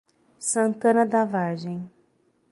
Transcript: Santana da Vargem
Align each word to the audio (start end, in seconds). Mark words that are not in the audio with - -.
Santana 0.39 1.05
da 1.05 1.23
Vargem 1.25 1.87